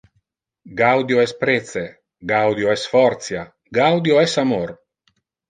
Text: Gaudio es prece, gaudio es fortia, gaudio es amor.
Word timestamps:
Gaudio 0.77 1.19
es 1.23 1.33
prece, 1.43 1.83
gaudio 2.31 2.73
es 2.77 2.87
fortia, 2.95 3.45
gaudio 3.81 4.19
es 4.25 4.35
amor. 4.47 4.75